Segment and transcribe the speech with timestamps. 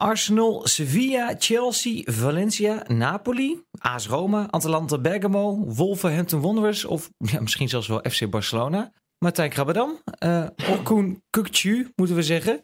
[0.00, 7.86] Arsenal, Sevilla, Chelsea, Valencia, Napoli, AS Roma, Atalanta Bergamo, Wolverhampton Wanderers of ja, misschien zelfs
[7.86, 8.92] wel FC Barcelona.
[9.18, 12.62] Martijn Krabbedam, uh, Orkun Kukcu moeten we zeggen.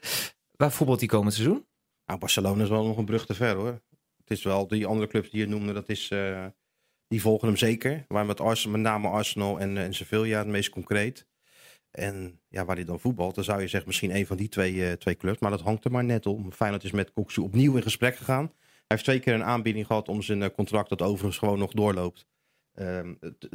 [0.56, 1.66] Waar voetbalt die komend seizoen?
[2.04, 3.82] Nou, Barcelona is wel nog een brug te ver hoor.
[4.16, 6.46] Het is wel die andere clubs die je noemde, dat is, uh,
[7.08, 8.04] die volgen hem zeker.
[8.08, 11.26] Maar met, Arsenal, met name Arsenal en, en Sevilla het meest concreet.
[11.96, 14.74] En ja, waar hij dan voetbalt, dan zou je zeggen misschien een van die twee,
[14.74, 15.38] uh, twee clubs.
[15.38, 16.52] Maar dat hangt er maar net om.
[16.52, 18.52] Feyenoord is met Koksu opnieuw in gesprek gegaan.
[18.60, 22.26] Hij heeft twee keer een aanbieding gehad om zijn contract, dat overigens gewoon nog doorloopt,
[22.74, 23.00] uh,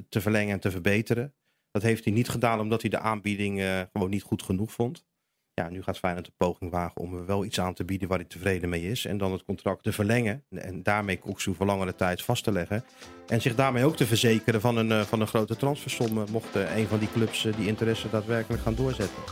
[0.10, 1.34] te verlengen en te verbeteren.
[1.72, 5.06] Dat heeft hij niet gedaan omdat hij de aanbieding uh, gewoon niet goed genoeg vond.
[5.54, 8.28] Ja, nu gaat Feyenoord de poging wagen om wel iets aan te bieden waar hij
[8.28, 9.06] tevreden mee is.
[9.06, 10.44] En dan het contract te verlengen.
[10.50, 12.84] En daarmee Koksu voor langere tijd vast te leggen.
[13.28, 16.26] En zich daarmee ook te verzekeren van een, uh, van een grote transfersom.
[16.32, 19.24] Mocht uh, een van die clubs die interesse daadwerkelijk gaan doorzetten.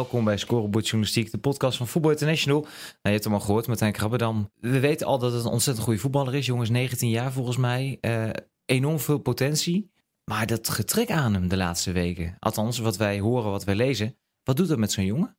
[0.00, 2.60] Welkom bij Scorebord Journalistiek, de podcast van Voetbal International.
[2.60, 4.50] Nou, je hebt hem al gehoord, Martijn Krabbedam.
[4.54, 6.46] We weten al dat het een ontzettend goede voetballer is.
[6.46, 7.98] Jongens, 19 jaar volgens mij.
[8.00, 8.30] Uh,
[8.64, 9.90] enorm veel potentie.
[10.24, 12.36] Maar dat getrek aan hem de laatste weken.
[12.38, 14.16] Althans, wat wij horen, wat wij lezen.
[14.42, 15.38] Wat doet dat met zo'n jongen?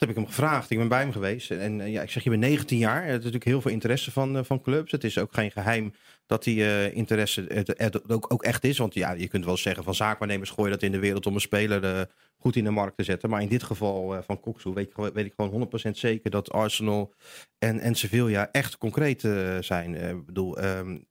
[0.00, 0.70] Heb ik hem gevraagd.
[0.70, 1.50] Ik ben bij hem geweest.
[1.50, 3.02] En uh, ja, ik zeg, je bent 19 jaar.
[3.02, 4.92] Er is natuurlijk heel veel interesse van, uh, van clubs.
[4.92, 5.94] Het is ook geen geheim
[6.26, 8.78] dat die uh, interesse er ook, ook, echt is.
[8.78, 11.40] Want ja, je kunt wel zeggen van zaakwaarnemers gooien dat in de wereld om een
[11.40, 13.30] speler goed in de markt te zetten.
[13.30, 17.14] Maar in dit geval van Koksu weet, weet, ik gewoon 100% zeker dat Arsenal
[17.58, 19.20] en, en Sevilla echt concreet
[19.60, 19.94] zijn.
[19.94, 21.06] Ik bedoel, um,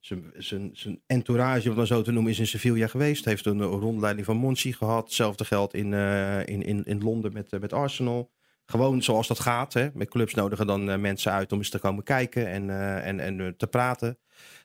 [0.00, 3.24] zijn entourage, om dat zo te noemen, is in Sevilla geweest.
[3.24, 5.04] Heeft een rondleiding van Monchi gehad.
[5.04, 8.30] Hetzelfde geldt in, uh, in, in, in Londen met, uh, met Arsenal.
[8.64, 9.72] Gewoon zoals dat gaat.
[9.72, 9.88] Hè.
[9.94, 12.70] Met clubs nodigen dan uh, mensen uit om eens te komen kijken en,
[13.02, 14.18] en, en te praten.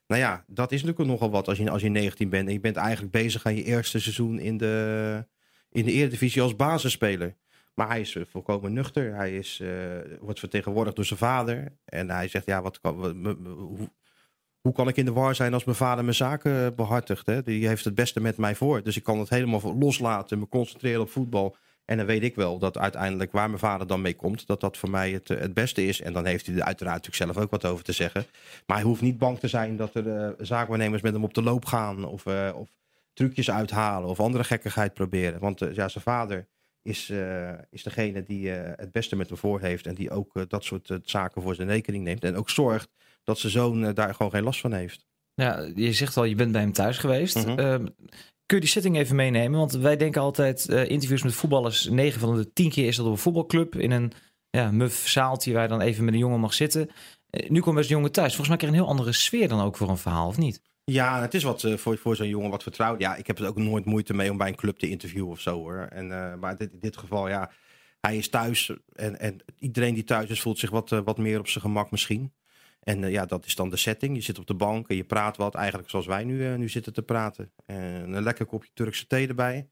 [0.08, 2.48] Nou ja, dat is natuurlijk nogal wat als je, als je 19 bent.
[2.48, 5.26] En je bent eigenlijk bezig aan je eerste seizoen in de,
[5.70, 7.36] in de Eredivisie als basisspeler.
[7.74, 9.16] Maar hij is volkomen nuchter.
[9.16, 9.62] Hij is,
[10.20, 11.78] wordt vertegenwoordigd door zijn vader.
[11.86, 12.96] En hij zegt, ja, wat kan,
[13.46, 13.90] hoe,
[14.66, 17.26] hoe kan ik in de war zijn als mijn vader mijn zaken behartigt?
[17.26, 17.44] Hè?
[17.44, 18.84] Die heeft het beste met mij voor.
[18.84, 21.56] Dus ik kan het helemaal loslaten, me concentreren op voetbal.
[21.86, 24.78] En dan weet ik wel dat uiteindelijk waar mijn vader dan mee komt, dat dat
[24.78, 26.02] voor mij het, het beste is.
[26.02, 28.26] En dan heeft hij er uiteraard natuurlijk zelf ook wat over te zeggen.
[28.66, 31.44] Maar hij hoeft niet bang te zijn dat er uh, zaakwaarnemers met hem op de
[31.44, 32.06] loop gaan.
[32.06, 32.70] Of, uh, of
[33.14, 35.40] trucjes uithalen of andere gekkigheid proberen.
[35.40, 36.48] Want ja, zijn vader
[36.82, 37.14] is,
[37.70, 39.88] is degene die het beste met hem voor heeft.
[39.88, 42.24] En die ook dat soort zaken voor zijn rekening neemt.
[42.24, 42.90] En ook zorgt
[43.26, 45.06] dat zijn zoon daar gewoon geen last van heeft.
[45.34, 47.36] Ja, je zegt al, je bent bij hem thuis geweest.
[47.36, 47.60] Mm -hmm.
[47.60, 47.76] uh,
[48.46, 49.60] kun je die setting even meenemen?
[49.60, 53.06] Want wij denken altijd, uh, interviews met voetballers, 9 van de 10 keer is dat
[53.06, 54.12] op een voetbalclub in een
[54.50, 56.90] ja, muf zaaltje waar je dan even met een jongen mag zitten.
[57.30, 58.36] Uh, nu komt best een jongen thuis.
[58.36, 60.62] Volgens mij krijg je een heel andere sfeer dan ook voor een verhaal, of niet?
[60.84, 63.00] Ja, het is wat uh, voor, voor zo'n jongen wat vertrouwd.
[63.00, 65.40] Ja, ik heb het ook nooit moeite mee om bij een club te interviewen of
[65.40, 65.88] zo hoor.
[65.90, 67.52] En, maar dit, in dit geval, ja,
[68.02, 71.48] hij is thuis en, en iedereen die thuis is voelt zich wat, wat meer op
[71.48, 72.34] zijn gemak misschien.
[72.86, 74.16] En uh, ja, dat is dan de setting.
[74.16, 76.70] Je zit op de bank en je praat wat, eigenlijk zoals wij nu, uh, nu
[76.70, 77.52] zitten te praten.
[77.66, 79.70] En een lekker kopje Turkse thee erbij.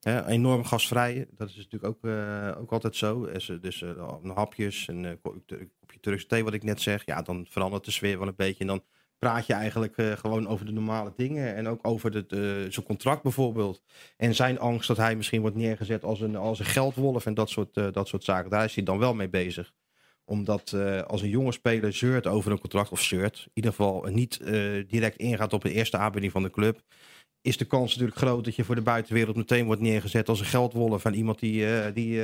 [0.00, 3.32] Hè, enorm gasvrij, dat is natuurlijk ook, uh, ook altijd zo.
[3.32, 3.84] Dus, dus
[4.34, 7.06] hapjes, een kopje Turkse thee, wat ik net zeg.
[7.06, 8.60] Ja, dan verandert de sfeer wel een beetje.
[8.60, 8.84] En dan
[9.18, 11.54] praat je eigenlijk gewoon over de normale dingen.
[11.54, 13.82] En ook over de, zijn contract bijvoorbeeld.
[14.16, 17.50] En zijn angst dat hij misschien wordt neergezet als een, als een geldwolf en dat
[17.50, 18.50] soort, dat soort zaken.
[18.50, 19.72] Daar is hij dan wel mee bezig
[20.32, 24.04] omdat uh, als een jonge speler zeurt over een contract, of zeurt, in ieder geval
[24.10, 24.48] niet uh,
[24.88, 26.80] direct ingaat op de eerste aanbieding van de club,
[27.40, 30.46] is de kans natuurlijk groot dat je voor de buitenwereld meteen wordt neergezet als een
[30.46, 32.22] geldwolf van iemand die, uh, die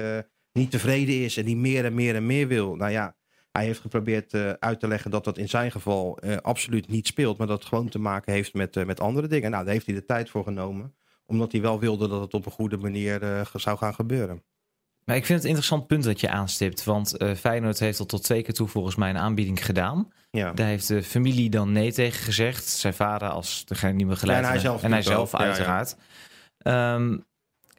[0.52, 2.76] niet tevreden is en die meer en meer en meer wil.
[2.76, 3.16] Nou ja,
[3.52, 7.46] hij heeft geprobeerd uit te leggen dat dat in zijn geval absoluut niet speelt, maar
[7.46, 9.50] dat het gewoon te maken heeft met, met andere dingen.
[9.50, 10.94] Nou, daar heeft hij de tijd voor genomen,
[11.26, 14.42] omdat hij wel wilde dat het op een goede manier zou gaan gebeuren.
[15.08, 16.84] Maar ik vind het een interessant punt dat je aanstipt.
[16.84, 20.12] Want uh, Feyenoord heeft al tot twee keer toe volgens mij een aanbieding gedaan.
[20.30, 20.52] Ja.
[20.52, 22.68] Daar heeft de familie dan nee tegen gezegd.
[22.68, 25.96] Zijn vader als degene die me geleid ja, en hij zelf, en hij zelf uiteraard.
[26.58, 26.94] Ja.
[26.94, 27.24] Um,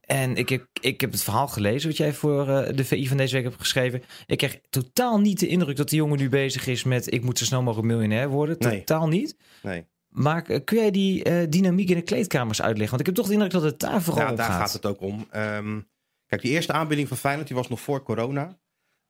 [0.01, 3.17] en ik heb, ik heb het verhaal gelezen wat jij voor uh, de VI van
[3.17, 4.03] deze week hebt geschreven.
[4.25, 7.13] Ik krijg totaal niet de indruk dat die jongen nu bezig is met...
[7.13, 8.55] ik moet zo snel mogelijk miljonair worden.
[8.59, 8.77] Nee.
[8.83, 9.37] Totaal niet.
[9.61, 9.85] Nee.
[10.07, 12.97] Maar uh, kun jij die uh, dynamiek in de kleedkamers uitleggen?
[12.97, 14.59] Want ik heb toch de indruk dat het daar vooral ja, om daar gaat.
[14.59, 15.27] gaat het ook om.
[15.35, 15.87] Um,
[16.29, 18.59] Kijk, die eerste aanbieding van Feyenoord die was nog voor corona.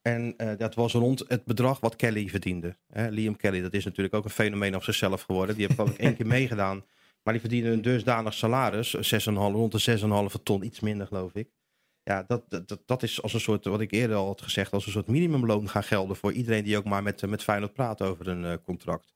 [0.02, 2.76] En uh, dat was rond het bedrag wat Kelly verdiende.
[2.86, 5.56] Liam Kelly, dat is natuurlijk ook een fenomeen op zichzelf geworden.
[5.56, 6.84] Die geloof ik één keer meegedaan.
[7.22, 8.96] Maar die verdiende een dusdanig salaris.
[8.96, 9.02] 6,5,
[9.34, 9.98] rond de
[10.36, 11.48] 6,5 ton, iets minder geloof ik.
[12.02, 14.86] Ja, dat, dat, dat is als een soort, wat ik eerder al had gezegd, als
[14.86, 18.28] een soort minimumloon gaan gelden voor iedereen die ook maar met, met Feyenoord praat over
[18.28, 19.14] een contract.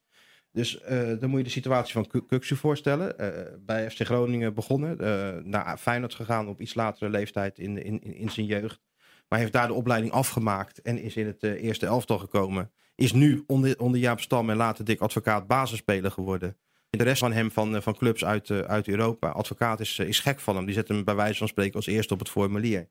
[0.54, 0.78] Dus
[1.20, 3.16] dan moet je de situatie van Kuksu voorstellen.
[3.66, 4.96] bij FC Groningen begonnen,
[5.50, 8.80] naar Feyenoord gegaan op iets latere leeftijd in, in, in zijn jeugd.
[9.28, 12.70] Maar heeft daar de opleiding afgemaakt en is in het eerste elftal gekomen.
[12.94, 16.56] Is nu onder, onder Jaap Stam en later Dick Advocaat basisspeler geworden.
[16.90, 19.28] De rest van hem van, van clubs uit, uit Europa.
[19.28, 20.64] Advocaat is, is gek van hem.
[20.64, 22.88] Die zet hem bij wijze van spreken als eerste op het formulier.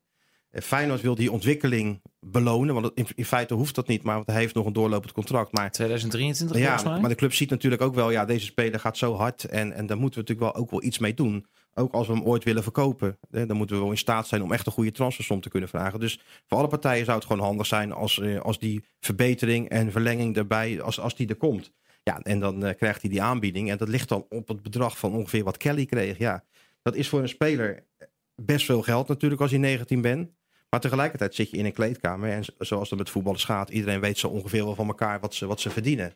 [0.62, 2.74] Feyenoord wil die ontwikkeling belonen.
[2.74, 5.52] Want in, in, feite hoeft dat niet, maar hij heeft nog een doorlopend contract.
[5.52, 9.14] Maar, 2023 ja, maar de club ziet natuurlijk ook wel, ja, deze speler gaat zo
[9.14, 9.44] hard.
[9.44, 11.46] En, en daar moeten we natuurlijk wel ook wel iets mee doen.
[11.74, 13.18] Ook als we hem ooit willen verkopen.
[13.30, 15.68] Hè, dan moeten we wel in staat zijn om echt een goede transfersom te kunnen
[15.68, 16.00] vragen.
[16.00, 19.92] Dus voor alle partijen zou het gewoon handig zijn als, eh, als die verbetering en
[19.92, 21.72] verlenging erbij, als, als die er komt.
[22.02, 23.70] Ja, en dan uh, krijgt hij die aanbieding.
[23.70, 26.18] En dat ligt dan op het bedrag van ongeveer wat Kelly kreeg.
[26.18, 26.44] Ja,
[26.82, 27.86] dat is voor een speler
[28.34, 30.30] best veel geld natuurlijk als je 19 bent.
[30.74, 32.30] Maar tegelijkertijd zit je in een kleedkamer.
[32.30, 35.46] En zoals het met voetballers gaat, iedereen weet zo ongeveer wel van elkaar wat ze,
[35.46, 36.14] wat ze verdienen.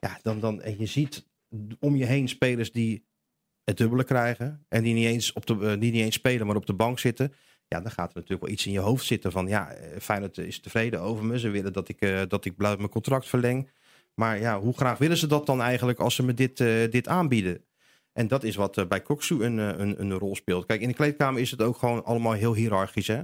[0.00, 1.26] Ja, dan, dan, en je ziet
[1.80, 3.06] om je heen spelers die
[3.64, 4.64] het dubbele krijgen.
[4.68, 6.98] En die niet, eens op de, uh, die niet eens spelen, maar op de bank
[6.98, 7.32] zitten.
[7.68, 10.38] Ja, dan gaat er natuurlijk wel iets in je hoofd zitten van ja, eh, Feyenoord
[10.38, 11.38] is tevreden over me.
[11.38, 13.70] Ze willen dat ik, uh, dat ik mijn contract verleng.
[14.14, 16.56] Maar ja, hoe graag willen ze dat dan eigenlijk als ze me dit,
[16.90, 17.64] dit aanbieden?
[18.12, 20.66] En dat is wat bij Koksu een, een, een rol speelt.
[20.66, 23.06] Kijk, in de kleedkamer is het ook gewoon allemaal heel hiërarchisch.
[23.06, 23.22] Hè?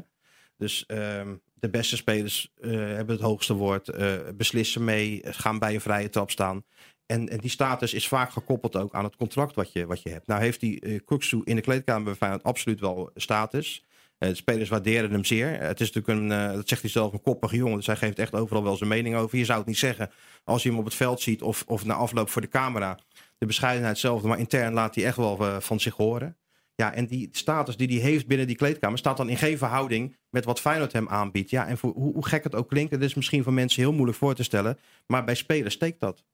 [0.63, 3.91] Dus ehm, de beste spelers hebben het hoogste woord,
[4.37, 6.65] beslissen mee, gaan bij een vrije trap staan.
[7.07, 10.11] En, en, die status is vaak gekoppeld ook aan het contract wat je, wat je
[10.11, 10.27] hebt.
[10.27, 13.85] Nou heeft die uh, in de kleedkamer bij absoluut wel status.
[14.19, 15.61] De spelers waarderen hem zeer.
[15.61, 17.77] Het is natuurlijk een, dat zegt hij zelf, een koppige jongen.
[17.77, 19.39] Dus hij geeft echt overal wel zijn mening over.
[19.39, 20.11] Je zou het niet zeggen
[20.45, 22.99] als je hem op het veld ziet of, of na afloop voor de camera.
[23.39, 26.37] De bescheidenheid hetzelfde, maar intern laat hij echt wel van zich horen.
[26.75, 30.17] Ja, en die status die hij heeft binnen die kleedkamer staat dan in geen verhouding
[30.31, 31.51] met wat Feyenoord hem aanbiedt.
[31.51, 33.93] Ja, en voor, hoe, hoe gek het ook klinkt, dat is misschien voor mensen heel
[33.93, 34.79] moeilijk voor te stellen.
[35.07, 36.25] Maar bij spelers steekt dat.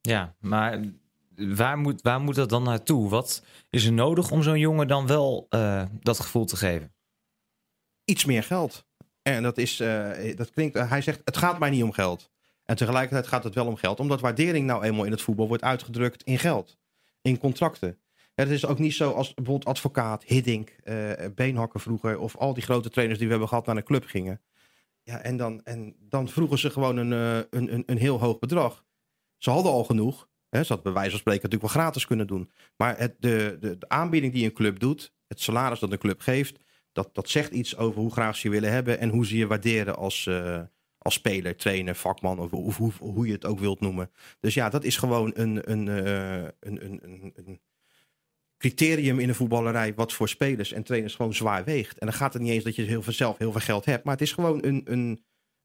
[0.00, 0.80] Ja, maar
[1.36, 3.08] waar moet, waar moet dat dan naartoe?
[3.08, 6.94] Wat is er nodig om zo'n jongen dan wel uh, dat gevoel te geven?
[8.04, 8.86] Iets meer geld.
[9.22, 12.30] En dat is, uh, dat klinkt, uh, hij zegt, het gaat mij niet om geld.
[12.64, 15.62] En tegelijkertijd gaat het wel om geld, omdat waardering nou eenmaal in het voetbal wordt
[15.62, 16.78] uitgedrukt in geld,
[17.22, 17.98] in contracten.
[18.42, 20.76] Het is ook niet zo als bijvoorbeeld advocaat, Hiddink,
[21.34, 24.40] Beenhakker vroeger, of al die grote trainers die we hebben gehad naar een club gingen.
[25.02, 27.10] Ja, en dan, en dan vroegen ze gewoon een,
[27.50, 28.84] een, een, een heel hoog bedrag.
[29.38, 30.28] Ze hadden al genoeg.
[30.48, 32.50] Hè, ze had bij wijze van spreken natuurlijk wel gratis kunnen doen.
[32.76, 36.58] Maar het, de, de, aanbieding die een club doet, het salaris dat een club geeft,
[36.92, 39.46] dat, dat zegt iets over hoe graag ze je willen hebben en hoe ze je
[39.46, 40.60] waarderen als, uh,
[40.98, 44.10] als speler, trainer, vakman of, of, hoe, hoe je het ook wilt noemen.
[44.40, 47.60] Dus ja, dat is gewoon een, een, een, een, een
[48.62, 51.98] criterium in de voetballerij wat voor spelers en trainers gewoon zwaar weegt.
[51.98, 54.04] En dan gaat het niet eens dat je heel veel zelf heel veel geld hebt,
[54.04, 55.24] maar het is gewoon een, een,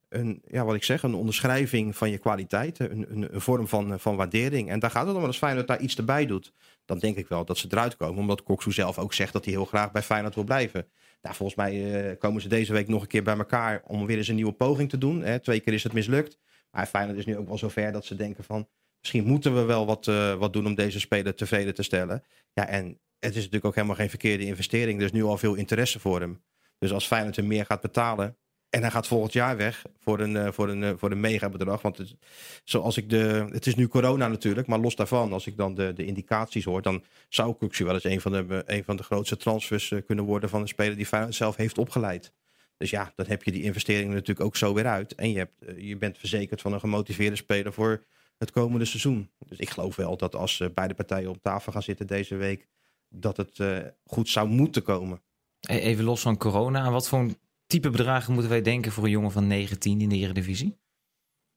[0.09, 2.79] een, ja, wat ik zeg, een onderschrijving van je kwaliteit.
[2.79, 4.69] Een, een, een, vorm van, van waardering.
[4.69, 5.23] En daar gaat het om.
[5.23, 6.53] als Feyenoord daar iets erbij doet,
[6.85, 8.19] dan denk ik wel dat ze eruit komen.
[8.19, 10.87] Omdat Koksu zelf ook zegt dat hij heel graag bij Feyenoord wil blijven.
[11.21, 14.17] Nou, volgens mij uh, komen ze deze week nog een keer bij elkaar om weer
[14.17, 15.21] eens een nieuwe poging te doen.
[15.21, 15.39] Hè.
[15.39, 16.37] Twee keer is het mislukt.
[16.71, 18.67] Maar Feyenoord is nu ook wel zover dat ze denken van...
[18.99, 22.23] misschien moeten we wel wat, uh, wat doen om deze speler tevreden te stellen.
[22.53, 22.85] Ja, en
[23.19, 24.99] het is natuurlijk ook helemaal geen verkeerde investering.
[24.99, 26.41] Er is nu al veel interesse voor hem.
[26.79, 28.37] Dus als Feyenoord hem meer gaat betalen
[28.69, 31.49] en hij gaat volgend jaar weg voor een, uh, voor een, uh, voor een mega
[31.49, 31.81] bedrag.
[31.81, 32.15] Want het,
[32.63, 35.93] zoals ik de, het is nu corona natuurlijk, maar los daarvan, als ik dan de,
[35.93, 39.37] de indicaties hoor, dan zou Kuxu wel eens een van de, een van de grootste
[39.37, 42.33] transfers kunnen worden van een speler die Feyenoord zelf heeft opgeleid.
[42.77, 45.15] Dus ja, dan heb je die investeringen natuurlijk ook zo weer uit.
[45.15, 48.03] En je, hebt, je bent verzekerd van een gemotiveerde speler voor
[48.37, 49.31] het komende seizoen.
[49.47, 52.67] Dus ik geloof wel dat als beide partijen op tafel gaan zitten deze week,
[53.09, 53.61] dat het
[54.05, 55.21] goed zou moeten komen.
[55.59, 57.27] E-, even los van corona, wat voor
[57.67, 60.77] type bedragen moeten wij denken voor een jongen van 19 in de Eredivisie?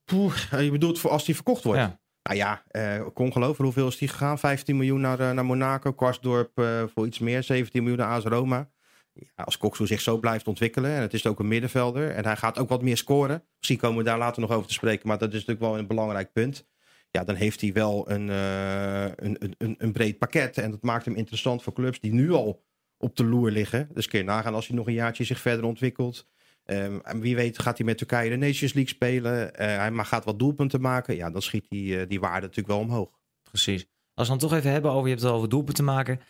[0.05, 1.81] Poeh, je bedoelt voor als die verkocht wordt?
[1.81, 2.01] Ja.
[2.23, 3.65] Nou ja, uh, kon geloven.
[3.65, 4.39] Hoeveel is die gegaan?
[4.39, 5.93] 15 miljoen naar, uh, naar Monaco.
[5.93, 7.43] Kwarsdorp uh, voor iets meer.
[7.43, 8.71] 17 miljoen naar AS Roma.
[9.13, 10.91] Ja, als Koksu zich zo blijft ontwikkelen.
[10.91, 12.11] En het is ook een middenvelder.
[12.11, 13.45] En hij gaat ook wat meer scoren.
[13.57, 15.09] Misschien komen we daar later nog over te spreken.
[15.09, 16.69] Maar dat is natuurlijk wel een belangrijk punt.
[17.11, 20.59] Ja, dan heeft hij wel een, een, een, een breed pakket.
[20.59, 22.63] En dat maakt hem interessant voor clubs die nu al
[22.99, 23.89] op de loer liggen.
[23.93, 26.27] Dus kun je nagaan als hij nog een jaartje zich verder ontwikkelt.
[26.65, 29.43] Um, en wie weet gaat hij met Turkije de Nations League spelen.
[29.43, 31.17] Uh, hij maar gaat wat doelpunten maken.
[31.17, 33.11] Ja, dan schiet die, uh, die waarde natuurlijk wel omhoog.
[33.43, 33.87] Precies.
[34.15, 36.21] Als we dan toch even hebben over, je hebt het over doelpunten maken.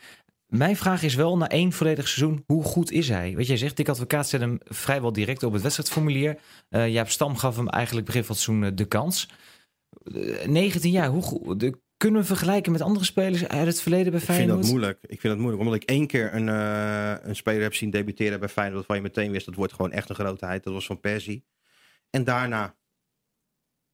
[0.47, 3.35] Mijn vraag is wel, na één volledig seizoen, hoe goed is hij?
[3.35, 6.39] Weet je, zegt, ik advocaat zet hem vrijwel direct op het wedstrijdformulier.
[6.69, 9.29] Uh, Jaap Stam gaf hem eigenlijk begin van seizoen de kans.
[10.45, 14.47] 19 jaar, hoe, de kunnen we vergelijken met andere spelers uit het verleden bij Feyenoord?
[14.47, 14.99] Ik vind dat moeilijk.
[15.01, 15.63] Ik vind dat moeilijk.
[15.63, 18.77] Omdat ik één keer een, uh, een speler heb zien debuteren bij Feyenoord.
[18.77, 20.63] Waarvan je meteen wist, dat wordt gewoon echt een grootheid.
[20.63, 21.45] Dat was Van Persie.
[22.09, 22.75] En daarna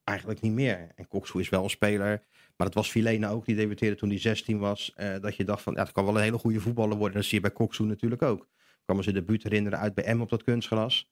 [0.04, 0.92] eigenlijk niet meer.
[0.96, 2.24] En Koksu is wel een speler.
[2.56, 3.46] Maar dat was Filene ook.
[3.46, 4.94] Die debuteerde toen hij 16 was.
[4.98, 7.18] Uh, dat je dacht van, ja, dat kan wel een hele goede voetballer worden.
[7.18, 8.42] Dat zie je bij Koksu natuurlijk ook.
[8.42, 11.10] Ik kan me zijn debuut herinneren uit bij M op dat kunstgras.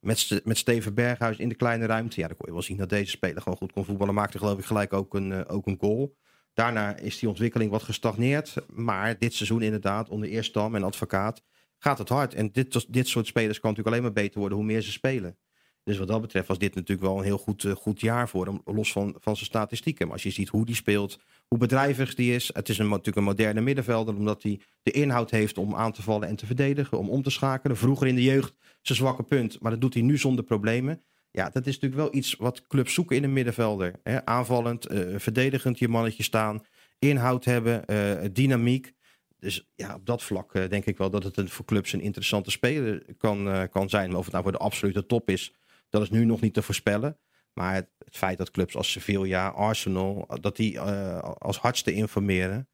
[0.00, 2.20] Met, met Steven Berghuis in de kleine ruimte.
[2.20, 4.14] Ja, dan kon je wel zien dat deze speler gewoon goed kon voetballen.
[4.14, 6.16] Maakte geloof ik gelijk ook een, uh, ook een goal.
[6.54, 8.54] Daarna is die ontwikkeling wat gestagneerd.
[8.72, 11.42] Maar dit seizoen inderdaad, onder Eerstam en Advocaat,
[11.78, 12.34] gaat het hard.
[12.34, 15.36] En dit, dit soort spelers kan natuurlijk alleen maar beter worden hoe meer ze spelen.
[15.84, 18.46] Dus wat dat betreft was dit natuurlijk wel een heel goed, uh, goed jaar voor
[18.46, 18.60] hem.
[18.64, 20.04] Los van, van zijn statistieken.
[20.06, 22.50] Maar als je ziet hoe die speelt, hoe bedrijvig die is.
[22.52, 24.14] Het is een, natuurlijk een moderne middenvelder.
[24.14, 26.98] Omdat hij de inhoud heeft om aan te vallen en te verdedigen.
[26.98, 27.76] Om om te schakelen.
[27.76, 29.60] Vroeger in de jeugd zijn zwakke punt.
[29.60, 31.02] Maar dat doet hij nu zonder problemen.
[31.30, 33.92] Ja, dat is natuurlijk wel iets wat clubs zoeken in een middenvelder.
[34.02, 34.26] Hè?
[34.26, 36.64] Aanvallend, uh, verdedigend je mannetje staan.
[36.98, 38.92] Inhoud hebben, uh, dynamiek.
[39.38, 42.00] Dus ja, op dat vlak uh, denk ik wel dat het een, voor clubs een
[42.00, 44.08] interessante speler kan, kan zijn.
[44.08, 45.54] Maar of het nou voor de absolute top is,
[45.88, 47.18] dat is nu nog niet te voorspellen.
[47.58, 52.68] Maar het, feit dat clubs als Sevilla, Arsenal, dat die als hardste informeren.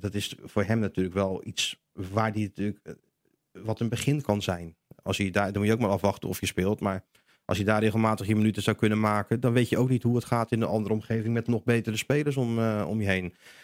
[0.00, 2.96] dat is voor hem natuurlijk wel iets waar die natuurlijk
[3.52, 4.76] wat een begin kan zijn.
[5.02, 6.80] Als je daar, dan moet je ook maar afwachten of je speelt.
[6.80, 7.04] Maar
[7.44, 10.16] als je daar regelmatig je minuten zou kunnen maken, dan weet je ook niet hoe
[10.16, 13.22] het gaat in een andere omgeving met nog betere spelers om, uh, om je heen.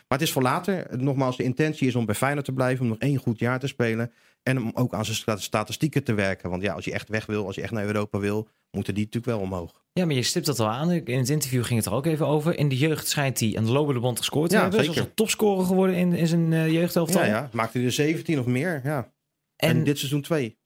[0.09, 0.87] Maar het is voor later.
[0.99, 3.67] Nogmaals, de intentie is om bij Feyenoord te blijven, om nog één goed jaar te
[3.67, 4.13] spelen.
[4.43, 6.51] En om ook aan zijn statistieken te werken.
[6.51, 9.05] Want ja, als je echt weg wil, als je echt naar Europa wil, moeten die
[9.05, 9.83] natuurlijk wel omhoog.
[9.93, 10.91] Ja, maar je stipt dat al aan.
[10.91, 12.59] In het interview ging het er ook even over.
[12.59, 14.81] In de jeugd schijnt hij aan de lopende band gescoord te ja, hebben.
[14.81, 14.95] Zeker.
[14.95, 17.21] Zoals topscorer geworden in, in zijn uh, jeugdhelftal.
[17.21, 18.81] Ja, ja, maakte hij er 17 of meer.
[18.85, 19.13] Ja.
[19.57, 20.60] En, en dit seizoen 2.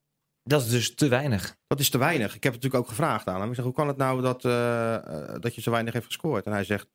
[0.47, 1.57] Dat is dus te weinig.
[1.67, 2.35] Dat is te weinig.
[2.35, 3.49] Ik heb het natuurlijk ook gevraagd aan hem.
[3.49, 6.47] Ik zeg, hoe kan het nou dat, uh, dat je zo weinig heeft gescoord?
[6.47, 6.89] En hij zegt,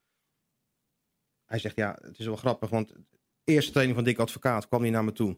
[1.46, 2.94] hij zegt, ja, het is wel grappig, want
[3.44, 5.38] eerste training van Dick Advocaat kwam hij naar me toe.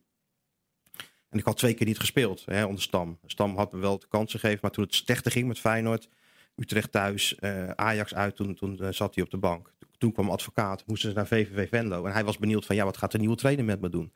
[1.29, 3.19] En ik had twee keer niet gespeeld hè, onder Stam.
[3.25, 6.09] Stam had me wel de kans gegeven, maar toen het slechter ging met Feyenoord,
[6.55, 9.73] Utrecht thuis, uh, Ajax uit, toen, toen uh, zat hij op de bank.
[9.97, 12.05] Toen kwam advocaat, moesten ze naar VVV Venlo.
[12.05, 14.13] En hij was benieuwd van, ja, wat gaat de nieuwe trainer met me doen?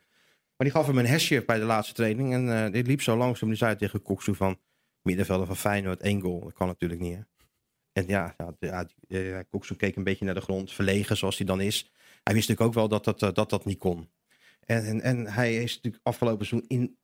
[0.56, 2.32] Maar die gaf hem een hesje bij de laatste training.
[2.32, 3.48] En uh, dit liep zo langzaam.
[3.48, 4.58] Die zei tegen Koksu van
[5.02, 6.40] middenvelder van Feyenoord, één goal.
[6.40, 7.14] Dat kan natuurlijk niet.
[7.14, 7.20] Hè?
[7.92, 8.36] En ja,
[9.08, 10.72] ja, Koksu keek een beetje naar de grond.
[10.72, 11.90] Verlegen zoals hij dan is.
[12.22, 14.10] Hij wist natuurlijk ook wel dat dat, dat, dat niet kon.
[14.60, 16.98] En, en, en hij is natuurlijk afgelopen seizoen in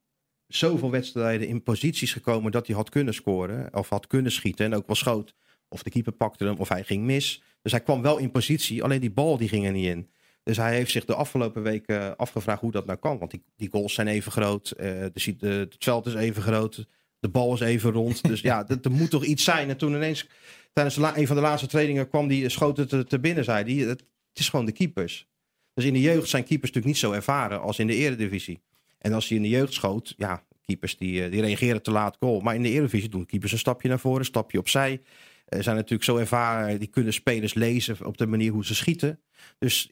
[0.46, 3.74] zoveel wedstrijden in posities gekomen dat hij had kunnen scoren.
[3.74, 5.34] Of had kunnen schieten en ook wel schoot.
[5.68, 7.42] Of de keeper pakte hem of hij ging mis.
[7.62, 8.82] Dus hij kwam wel in positie.
[8.82, 10.10] Alleen die bal die ging er niet in.
[10.42, 13.18] Dus hij heeft zich de afgelopen weken afgevraagd hoe dat nou kan.
[13.18, 14.74] Want die, die goals zijn even groot.
[14.76, 16.86] Uh, de, de, het veld is even groot.
[17.18, 18.22] De bal is even rond.
[18.28, 19.68] Dus ja, er moet toch iets zijn.
[19.68, 20.28] En toen ineens,
[20.72, 23.44] tijdens een van de laatste trainingen, kwam die schoten te, te binnen.
[23.44, 25.26] Zei die, het, het is gewoon de keepers.
[25.74, 28.62] Dus in de jeugd zijn keepers natuurlijk niet zo ervaren als in de eredivisie.
[28.98, 32.16] En als hij in de jeugd schoot, ja, keepers die, eh, die reageren te laat
[32.20, 32.40] goal.
[32.40, 35.00] Maar in de eredivisie doen keepers een stapje naar voren, een stapje opzij.
[35.48, 39.20] Uh, zijn natuurlijk zo ervaren, die kunnen spelers lezen op de manier hoe ze schieten.
[39.58, 39.90] Dus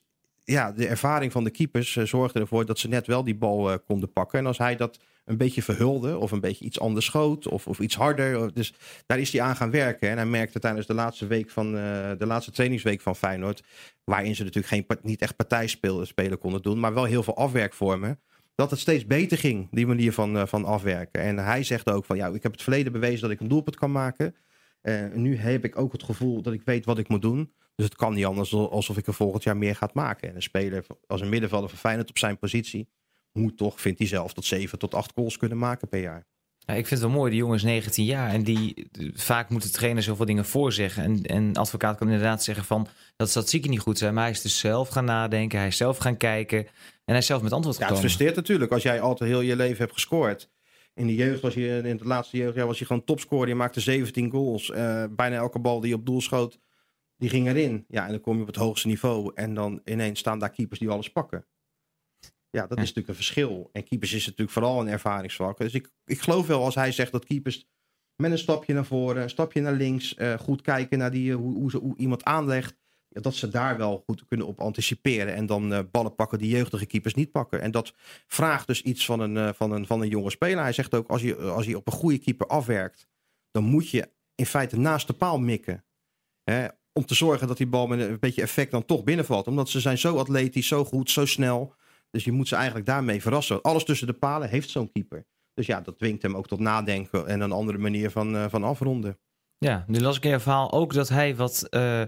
[0.51, 3.71] ja, de ervaring van de keepers uh, zorgde ervoor dat ze net wel die bal
[3.71, 4.39] uh, konden pakken.
[4.39, 7.79] En als hij dat een beetje verhulde of een beetje iets anders schoot of, of
[7.79, 8.55] iets harder.
[8.55, 8.75] Dus
[9.07, 10.09] daar is hij aan gaan werken.
[10.09, 13.63] En hij merkte tijdens de laatste week van uh, de laatste trainingsweek van Feyenoord,
[14.05, 18.21] waarin ze natuurlijk geen, niet echt partijspelen spelen konden doen, maar wel heel veel afwerkvormen.
[18.55, 21.23] Dat het steeds beter ging, die manier van, van afwerken.
[21.23, 23.77] En hij zegt ook van ja, ik heb het verleden bewezen dat ik een doelpunt
[23.77, 24.35] kan maken.
[25.15, 27.53] nu heb ik ook het gevoel dat ik weet wat ik moet doen.
[27.81, 30.29] Dus het kan niet anders alsof ik er volgend jaar meer gaat maken.
[30.29, 32.89] En een speler als een middenvelder van Feyenoord op zijn positie
[33.33, 36.27] moet toch, vindt hij zelf, tot 7 tot 8 goals kunnen maken per jaar.
[36.59, 39.63] Ja, ik vind het wel mooi, die jongen is 19 jaar en die vaak moet
[39.63, 41.03] de trainer zoveel dingen voorzeggen.
[41.03, 44.43] En, en advocaat kan inderdaad zeggen van dat statistieken niet goed zijn, maar hij is
[44.43, 46.67] dus zelf gaan nadenken, hij is zelf gaan kijken en
[47.05, 47.97] hij is zelf met antwoord gekomen.
[47.97, 50.49] Ja, het frustreert natuurlijk als jij altijd heel je leven hebt gescoord.
[50.95, 53.81] In de jeugd was je, in het laatste jeugdjaar was je gewoon topscorer, je maakte
[53.81, 54.69] 17 goals.
[54.69, 56.59] Uh, bijna elke bal die je op doel schoot,
[57.21, 57.85] die ging erin.
[57.89, 59.33] Ja, en dan kom je op het hoogste niveau.
[59.35, 61.47] En dan ineens staan daar keepers die alles pakken.
[62.51, 63.69] Ja, dat is natuurlijk een verschil.
[63.73, 65.59] En keepers is natuurlijk vooral een ervaringsvak.
[65.59, 67.67] Dus ik, ik geloof wel als hij zegt dat keepers
[68.17, 71.55] met een stapje naar voren, een stapje naar links, uh, goed kijken naar die, hoe,
[71.55, 72.79] hoe, ze, hoe iemand aanlegt.
[73.09, 75.35] Ja, dat ze daar wel goed kunnen op anticiperen.
[75.35, 77.61] En dan uh, ballen pakken die jeugdige keepers niet pakken.
[77.61, 77.95] En dat
[78.27, 80.63] vraagt dus iets van een, van een, van een jonge speler.
[80.63, 83.09] Hij zegt ook, als je, als je op een goede keeper afwerkt,
[83.51, 85.85] dan moet je in feite naast de paal mikken.
[86.43, 86.67] Hè?
[87.01, 89.47] Om te zorgen dat die bal met een beetje effect dan toch binnenvalt.
[89.47, 91.75] Omdat ze zijn zo atletisch, zo goed, zo snel.
[92.11, 93.63] Dus je moet ze eigenlijk daarmee verrassen.
[93.63, 95.27] Alles tussen de palen heeft zo'n keeper.
[95.55, 98.65] Dus ja, dat dwingt hem ook tot nadenken en een andere manier van, uh, van
[98.65, 99.19] afronden.
[99.59, 102.03] Ja, nu las ik in je verhaal ook dat hij wat uh,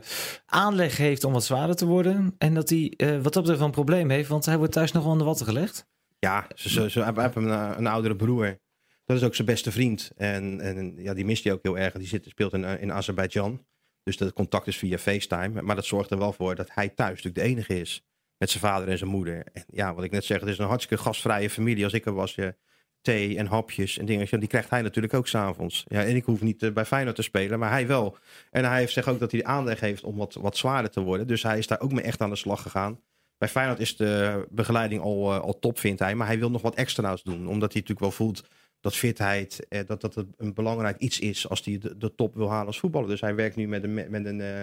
[0.47, 2.35] aanleg heeft om wat zwaarder te worden.
[2.39, 5.03] En dat hij uh, wat dat betreft een probleem heeft, want hij wordt thuis nog
[5.03, 5.87] wel aan de watten gelegd.
[6.19, 8.59] Ja, ze, ze, ze hebben een, een, oudere broer.
[9.05, 10.11] Dat is ook zijn beste vriend.
[10.17, 11.95] En, en ja, die mist hij ook heel erg.
[11.95, 13.65] Die zit, speelt in, in Azerbeidzjan.
[14.03, 15.63] Dus dat contact is via FaceTime.
[15.63, 18.05] Maar dat zorgt er wel voor dat hij thuis natuurlijk de enige is.
[18.39, 19.45] Met zijn vader en zijn moeder.
[19.53, 21.85] En ja, wat ik net zeg, het is een hartstikke gastvrije familie.
[21.85, 22.55] Als ik er was, je,
[23.03, 24.41] thee en hapjes en dingen.
[24.41, 25.85] Die krijgt hij natuurlijk ook s'avonds.
[25.89, 28.17] Ja, en ik hoef niet uh, bij Feyenoord te spelen, maar hij wel.
[28.51, 31.01] En hij heeft zegt ook dat hij de aanleg heeft om wat, wat zwaarder te
[31.01, 31.27] worden.
[31.27, 33.01] Dus hij is daar ook mee echt aan de slag gegaan.
[33.39, 36.15] Bij Feyenoord is de begeleiding al, uh, al top, vindt hij.
[36.15, 37.47] Maar hij wil nog wat extra's doen.
[37.47, 38.49] Omdat hij natuurlijk wel voelt
[38.83, 42.51] dat fitheid, eh, dat dat een belangrijk iets is als hij de, de, top wil
[42.51, 43.09] halen als voetballer.
[43.09, 44.63] Dus hij werkt nu met een, met een, uh,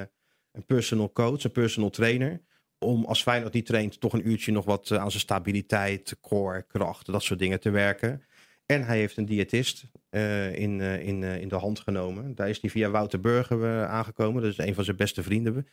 [0.52, 2.42] een personal coach, een personal trainer.
[2.80, 7.06] Om als Feyenoord die traint toch een uurtje nog wat aan zijn stabiliteit, core, kracht,
[7.06, 8.24] dat soort dingen te werken.
[8.66, 12.36] En hij heeft een diëtist uh, in, in, in de hand genomen.
[12.36, 14.42] Daar is hij via Wouter Burger aangekomen.
[14.42, 15.68] Dat is een van zijn beste vrienden.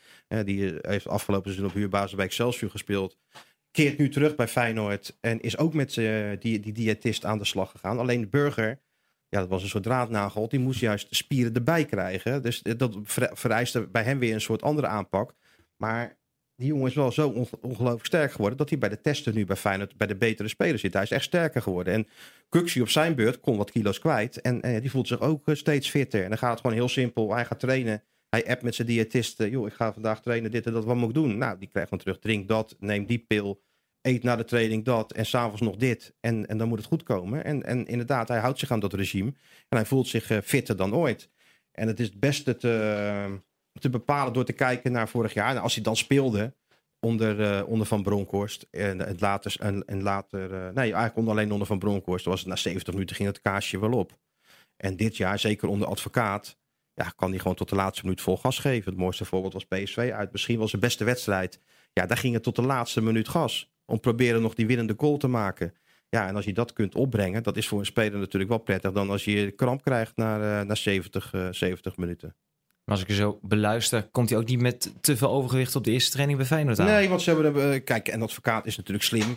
[0.45, 2.31] die heeft afgelopen seizoen op huurbasis bij
[2.69, 3.17] gespeeld.
[3.77, 5.17] Keert nu terug bij Feyenoord.
[5.21, 5.95] En is ook met
[6.39, 7.99] die, die diëtist aan de slag gegaan.
[7.99, 8.81] Alleen de Burger,
[9.29, 10.49] ja, dat was een soort draadnagel.
[10.49, 12.43] Die moest juist spieren erbij krijgen.
[12.43, 12.97] Dus dat
[13.33, 15.35] vereiste bij hem weer een soort andere aanpak.
[15.77, 16.17] Maar
[16.57, 19.57] die jongen is wel zo ongelooflijk sterk geworden dat hij bij de testen nu bij
[19.57, 20.93] Feyenoord bij de betere spelers zit.
[20.93, 21.95] Hij is echt sterker geworden.
[21.95, 22.07] En
[22.49, 25.55] Kuxi op zijn beurt kon wat kilo's kwijt en, en die voelt zich ook eh,
[25.55, 26.23] steeds fitter.
[26.23, 27.35] En dan gaat het gewoon heel simpel.
[27.35, 28.03] Hij gaat trainen.
[28.29, 29.43] Hij appt met zijn diëtist.
[29.43, 30.85] joh, ik ga vandaag trainen, dit en dat.
[30.85, 31.39] Wat moet ik doen?
[31.39, 32.19] Nou, die krijgt dan terug.
[32.19, 33.65] Drink dat, neem die pil.
[34.07, 36.15] Eet na de training dat en s'avonds nog dit.
[36.21, 37.45] En, en dan moet het goed komen.
[37.45, 39.35] En, en inderdaad, hij houdt zich aan dat regime.
[39.69, 41.31] En hij voelt zich uh, fitter dan ooit.
[41.73, 43.39] En het is het beste te,
[43.73, 45.51] te bepalen door te kijken naar vorig jaar.
[45.51, 46.55] Nou, als hij dan speelde
[47.01, 51.67] onder, uh, onder Van Bronckhorst en, en later, en, later nee, eigenlijk onder, alleen onder
[51.67, 54.19] Van Bronckhorst was het na 70 minuten ging het kaasje wel op.
[54.77, 56.59] En dit jaar, zeker onder advocaat,
[56.95, 58.91] ja, kan hij gewoon tot de laatste minuut vol gas geven.
[58.91, 60.33] Het mooiste voorbeeld was PSV uit.
[60.33, 61.61] Misschien was zijn beste wedstrijd.
[61.93, 63.75] Ja, daar ging het tot de laatste minuut gas.
[63.87, 65.75] Om proberen nog die winnende goal te maken.
[66.09, 68.93] Ja, en als je dat kunt opbrengen, dat is voor een speler natuurlijk wel prettig
[68.93, 72.37] dan als je kramp krijgt na, uh, na 70, 70 minuten.
[72.87, 75.85] Maar als ik je zo beluister, komt hij ook niet met te veel overgewicht op
[75.85, 76.87] de eerste training bij Feyenoord aan?
[76.87, 77.75] Nee, want ze hebben...
[77.75, 79.37] Uh, kijk, en advocaat is natuurlijk slim.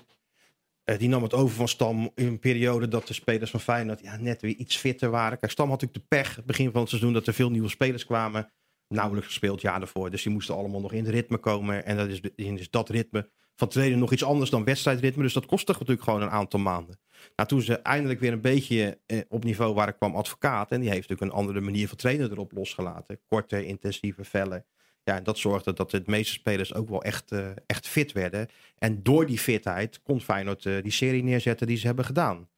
[0.86, 4.02] Uh, die nam het over van Stam in een periode dat de spelers van Feyenoord
[4.02, 5.40] ja, net weer iets fitter waren.
[5.40, 8.06] Kijk, Stam had natuurlijk de pech, begin van het seizoen, dat er veel nieuwe spelers
[8.06, 8.52] kwamen.
[8.88, 10.10] Nauwelijks gespeeld jaar daarvoor.
[10.10, 11.86] Dus die moesten allemaal nog in het ritme komen.
[11.86, 15.24] En dat is, is dat ritme van trainen nog iets anders dan wedstrijdritme.
[15.24, 17.00] Dus dat kostte natuurlijk gewoon een aantal maanden.
[17.36, 20.72] Nou, toen ze eindelijk weer een beetje eh, op niveau waren, kwam advocaat.
[20.72, 23.20] En die heeft natuurlijk een andere manier van trainen erop losgelaten.
[23.28, 24.66] Korte, intensieve vellen.
[25.04, 28.48] Ja, en dat zorgde dat de meeste spelers ook wel echt, uh, echt fit werden.
[28.78, 32.50] En door die fitheid kon Feyenoord uh, die serie neerzetten die ze hebben gedaan.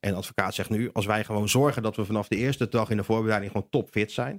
[0.00, 2.96] En advocaat zegt nu, als wij gewoon zorgen dat we vanaf de eerste dag in
[2.96, 4.38] de voorbereiding gewoon topfit zijn.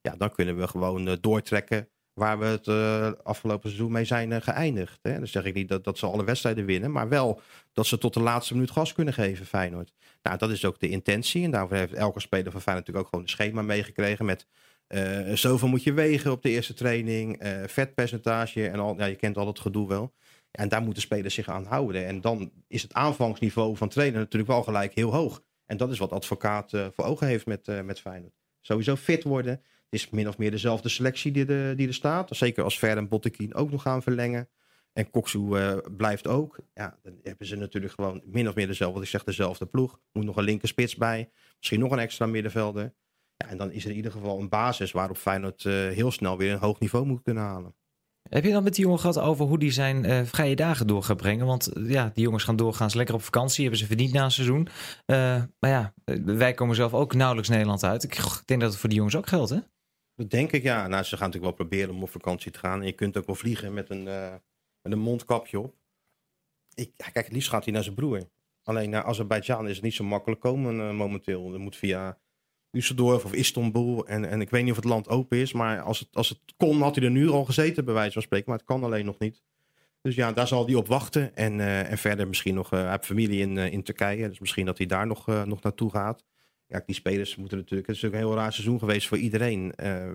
[0.00, 4.36] Ja, dan kunnen we gewoon doortrekken waar we het uh, afgelopen seizoen mee zijn uh,
[4.40, 4.98] geëindigd.
[5.02, 5.14] Hè.
[5.14, 7.40] Dan zeg ik niet dat, dat ze alle wedstrijden winnen, maar wel
[7.72, 9.92] dat ze tot de laatste minuut gas kunnen geven, Feyenoord.
[10.22, 11.44] Nou, dat is ook de intentie.
[11.44, 14.46] En daarvoor heeft elke speler van Feyenoord natuurlijk ook gewoon een schema meegekregen met
[14.88, 19.36] uh, zoveel moet je wegen op de eerste training, vetpercentage en al, ja, je kent
[19.36, 20.12] al het gedoe wel.
[20.50, 22.06] En daar moeten spelers zich aan houden.
[22.06, 25.42] En dan is het aanvangsniveau van trainen natuurlijk wel gelijk heel hoog.
[25.66, 28.34] En dat is wat advocaat voor ogen heeft met, met Feyenoord.
[28.60, 32.36] Sowieso fit worden is min of meer dezelfde selectie die, de, die er staat.
[32.36, 34.48] Zeker als Ver en Bottekin ook nog gaan verlengen.
[34.96, 36.58] En Koksu uh, blijft ook.
[36.74, 39.00] Ja, dan hebben ze natuurlijk gewoon min of meer dezelfde.
[39.00, 40.00] Ik zeg, dezelfde ploeg.
[40.12, 41.30] Moet nog een linker spits bij.
[41.56, 42.94] Misschien nog een extra middenvelder.
[43.36, 46.36] Ja, en dan is er in ieder geval een basis waarop Feyenoord uh, heel snel
[46.38, 47.74] weer een hoog niveau moet kunnen halen.
[48.28, 51.02] Heb je dan met die jongen gehad over hoe die zijn uh, vrije dagen door
[51.02, 51.46] gaat brengen?
[51.46, 53.62] Want ja, die jongens gaan doorgaans lekker op vakantie.
[53.62, 54.68] Hebben ze verdiend na een seizoen.
[55.58, 55.94] maar ja,
[56.24, 58.02] wij komen zelf ook nauwelijks Nederland uit.
[58.02, 59.58] Ik denk dat het voor die jongens ook geldt, hè?
[60.16, 60.86] Dat denk ik, ja.
[60.86, 62.80] Nou, ze gaan natuurlijk wel proberen om op vakantie te gaan.
[62.80, 64.34] En je kunt ook wel vliegen met een, uh,
[64.82, 65.74] met een mondkapje op.
[66.74, 68.28] Ik, kijk, het liefst gaat hij naar zijn broer.
[68.62, 71.52] Alleen naar Azerbeidzjan is het niet zo makkelijk komen uh, momenteel.
[71.52, 72.18] Er moet via
[72.70, 74.06] Düsseldorf of Istanbul.
[74.06, 75.52] En, en ik weet niet of het land open is.
[75.52, 78.22] Maar als het, als het kon, had hij er nu al gezeten, bij wijze van
[78.22, 78.50] spreken.
[78.50, 79.42] Maar het kan alleen nog niet.
[80.00, 81.36] Dus ja, daar zal hij op wachten.
[81.36, 82.70] En, en verder misschien nog...
[82.70, 84.28] hij heeft familie in, in Turkije.
[84.28, 86.24] Dus misschien dat hij daar nog, nog naartoe gaat
[86.66, 87.88] ja, die spelers moeten natuurlijk.
[87.88, 89.72] Het is ook een heel raar seizoen geweest voor iedereen.
[89.82, 90.12] Uh,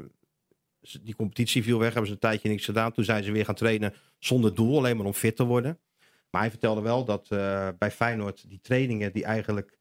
[1.01, 2.91] die competitie viel weg, hebben ze een tijdje niks gedaan.
[2.91, 5.79] Toen zijn ze weer gaan trainen zonder doel, alleen maar om fit te worden.
[6.29, 9.79] Maar hij vertelde wel dat uh, bij Feyenoord die trainingen die eigenlijk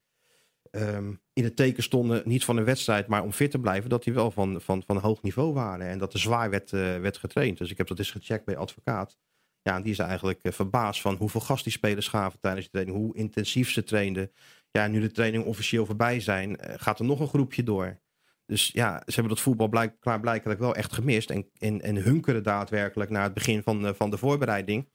[0.71, 4.03] um, in het teken stonden, niet van een wedstrijd, maar om fit te blijven, dat
[4.03, 5.87] die wel van, van, van hoog niveau waren.
[5.87, 7.57] En dat er zwaar werd, uh, werd getraind.
[7.57, 9.17] Dus ik heb dat eens gecheckt bij advocaat.
[9.61, 12.97] Ja, en die is eigenlijk verbaasd van hoeveel gas die spelers gaven tijdens de training,
[12.97, 14.31] hoe intensief ze trainden
[14.71, 17.99] ja, nu de training officieel voorbij zijn, eh, gaat er nog een groepje door.
[18.45, 21.29] Dus ja, ze hebben dat voetbal blijk, klaarblijkelijk wel echt gemist.
[21.29, 24.89] En, en, en hunkeren daadwerkelijk naar het begin van, de, van de voorbereiding.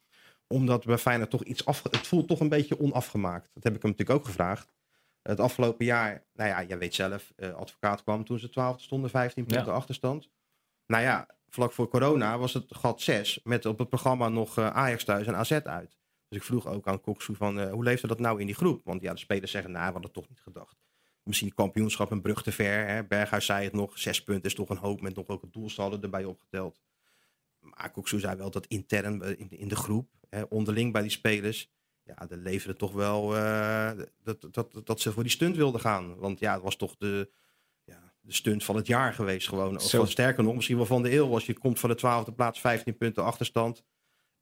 [0.46, 1.82] Omdat bij Feyenoord toch iets af...
[1.82, 3.50] Het voelt toch een beetje onafgemaakt.
[3.54, 4.74] Dat heb ik hem natuurlijk ook gevraagd.
[5.22, 9.10] Het afgelopen jaar, nou ja, jij weet zelf, uh, advocaat kwam toen ze 12 stonden,
[9.10, 10.30] 15 punten achterstand.
[10.86, 14.70] Nou ja, vlak voor corona was het gat 6 met op het programma nog uh,
[14.70, 15.96] Ajax thuis en AZ uit.
[16.28, 18.84] Dus ik vroeg ook aan Koksu van, uh, hoe leefde dat nou in die groep?
[18.84, 20.76] Want ja, de spelers zeggen, nou, we hadden toch niet gedacht.
[21.22, 22.86] Misschien kampioenschap een brug te ver.
[22.86, 23.04] Hè?
[23.04, 25.98] Berghuis zei het nog, zes punten is toch een hoop met nog ook het doelsaldo
[26.00, 26.80] erbij opgeteld.
[27.58, 31.70] Maar Koksu zei wel dat intern in, in de groep, hè, onderling bij die spelers,
[32.06, 33.90] ja, de leverde toch wel uh,
[34.22, 36.16] dat, dat, dat ze voor die stunt wilden gaan.
[36.16, 37.30] Want ja, het was toch de,
[37.84, 39.74] ja, de stunt van het jaar geweest gewoon.
[39.74, 41.32] Of sterker nog, misschien wel van de eeuw.
[41.32, 43.84] Als je komt van de twaalfde plaats, 15 punten achterstand.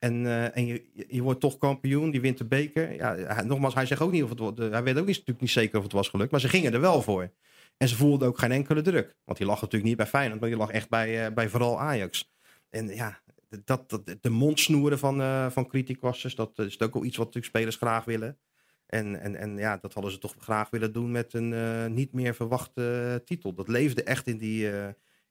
[0.05, 2.95] En, uh, en je, je wordt toch kampioen, die wint de beker.
[2.95, 5.77] Ja, nogmaals, hij zegt ook niet of het hij weet ook niet, natuurlijk niet zeker
[5.79, 6.31] of het was gelukt.
[6.31, 7.31] Maar ze gingen er wel voor.
[7.77, 9.17] En ze voelden ook geen enkele druk.
[9.25, 11.81] Want die lag natuurlijk niet bij Feyenoord, maar die lag echt bij, uh, bij vooral
[11.81, 12.33] Ajax.
[12.71, 13.21] En ja,
[13.64, 17.55] dat, dat, de mondsnoeren van, uh, van criticasters, dat is ook wel iets wat natuurlijk
[17.55, 18.38] spelers graag willen.
[18.87, 22.35] En, en, en ja, dat hadden ze toch graag willen doen met een niet meer
[22.35, 23.55] verwachte titel.
[23.55, 24.69] Dat leefde echt in die,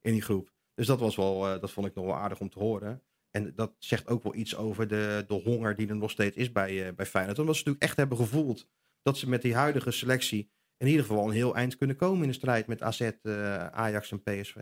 [0.00, 0.52] in die groep.
[0.74, 3.02] Dus dat was wel, dat vond ik nog wel aardig om te horen.
[3.36, 6.52] En dat zegt ook wel iets over de, de honger die er nog steeds is
[6.52, 7.38] bij, bij Feyenoord.
[7.38, 8.68] Omdat ze natuurlijk echt hebben gevoeld
[9.02, 12.28] dat ze met die huidige selectie in ieder geval een heel eind kunnen komen in
[12.28, 13.10] de strijd met AZ,
[13.72, 14.56] Ajax en PSV.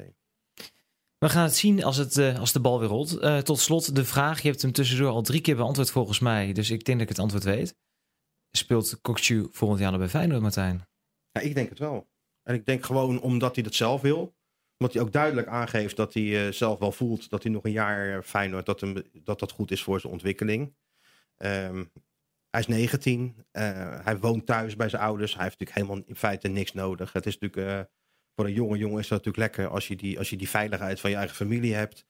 [1.19, 3.23] We gaan het zien als, het, uh, als de bal weer rolt.
[3.23, 4.43] Uh, tot slot de vraag.
[4.43, 6.53] Je hebt hem tussendoor al drie keer beantwoord volgens mij.
[6.53, 7.77] Dus ik denk dat ik het antwoord weet.
[8.51, 10.87] Speelt Kokchu volgend jaar nog bij Feyenoord, Martijn?
[11.31, 12.09] Ja, ik denk het wel.
[12.43, 14.35] En ik denk gewoon omdat hij dat zelf wil.
[14.83, 17.73] Omdat hij ook duidelijk aangeeft dat hij uh, zelf wel voelt dat hij nog een
[17.73, 20.75] jaar Feyenoord, dat, dat dat goed is voor zijn ontwikkeling.
[21.37, 21.91] Um,
[22.51, 23.47] hij is 19.
[24.03, 25.35] hij woont thuis bij zijn ouders.
[25.35, 27.13] Hij heeft natuurlijk helemaal in feite niks nodig.
[27.13, 27.91] Het is natuurlijk
[28.35, 31.01] voor een jonge jongen is dat natuurlijk lekker als je, die, als je die veiligheid
[31.01, 32.07] van je eigen familie hebt.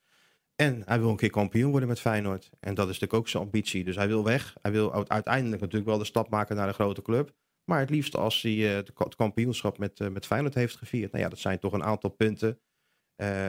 [0.55, 2.51] En hij wil een keer kampioen worden met Feyenoord.
[2.61, 3.85] En dat is natuurlijk ook zijn ambitie.
[3.85, 4.55] Dus hij wil weg.
[4.63, 7.33] Hij wil uiteindelijk natuurlijk wel de stap maken naar een grote club.
[7.73, 11.13] Maar het liefst als hij uh, het kampioenschap met, uh, met Feyenoord heeft gevierd.
[11.13, 12.59] Nou ja, dat zijn toch een aantal punten
[13.17, 13.49] uh,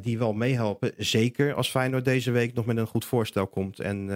[0.00, 0.92] die wel meehelpen.
[0.96, 3.80] Zeker als Feyenoord deze week nog met een goed voorstel komt.
[3.80, 4.06] En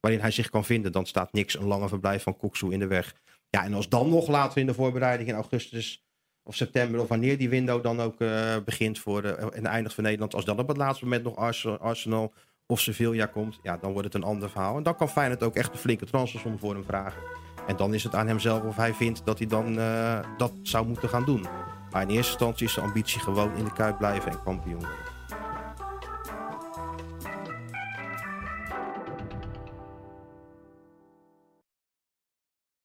[0.00, 0.92] waarin hij zich kan vinden.
[0.92, 3.14] Dan staat niks een lange verblijf van Koksu in de weg.
[3.50, 6.06] Ja, en als dan nog later in de voorbereiding in augustus
[6.42, 8.18] of september of wanneer die window dan ook
[8.64, 10.34] begint voor en eindigt voor Nederland.
[10.34, 12.32] Als dan op het laatste moment nog Arsenal, Arsenal
[12.66, 14.76] of Sevilla komt, ja, dan wordt het een ander verhaal.
[14.76, 17.22] En dan kan Feyenoord ook echt een flinke transfersom voor hem vragen.
[17.66, 20.86] En dan is het aan hemzelf of hij vindt dat hij dan uh, dat zou
[20.86, 21.46] moeten gaan doen.
[21.90, 24.86] Maar in eerste instantie is de ambitie gewoon in de Kuip blijven en kampioen.